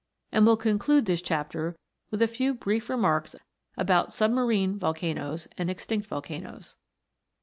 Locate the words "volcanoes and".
4.79-5.69